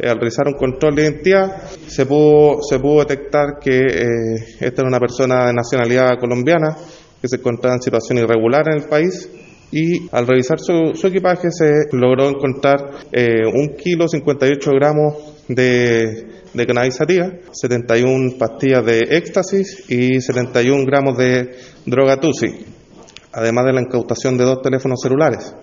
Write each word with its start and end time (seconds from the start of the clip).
Eh, 0.00 0.08
al 0.08 0.16
realizar 0.16 0.46
un 0.46 0.54
control 0.54 0.94
de 0.94 1.02
identidad 1.02 1.62
se 1.86 2.06
pudo, 2.06 2.62
se 2.62 2.78
pudo 2.78 3.00
detectar 3.00 3.58
que 3.60 3.76
eh, 3.76 4.04
esta 4.60 4.82
era 4.82 4.88
una 4.88 4.98
persona 4.98 5.46
de 5.46 5.52
nacionalidad 5.52 6.18
colombiana 6.18 6.74
que 7.20 7.28
se 7.28 7.36
encontraba 7.36 7.74
en 7.74 7.82
situación 7.82 8.18
irregular 8.18 8.64
en 8.68 8.82
el 8.82 8.88
país 8.88 9.28
y 9.70 10.08
al 10.10 10.26
revisar 10.26 10.58
su, 10.58 11.06
equipaje 11.06 11.50
se 11.50 11.94
logró 11.96 12.30
encontrar 12.30 12.78
eh, 13.12 13.44
un 13.46 13.76
kilo 13.76 14.08
58 14.08 14.70
gramos 14.72 15.44
de, 15.48 16.26
de 16.54 16.66
cannabis 16.66 16.96
71 16.96 18.38
pastillas 18.38 18.84
de 18.84 19.00
éxtasis 19.00 19.84
y 19.90 20.20
71 20.20 20.84
gramos 20.86 21.18
de 21.18 21.56
droga 21.84 22.16
tusi, 22.18 22.48
además 23.32 23.66
de 23.66 23.72
la 23.74 23.82
incautación 23.82 24.38
de 24.38 24.44
dos 24.44 24.62
teléfonos 24.62 25.00
celulares. 25.02 25.54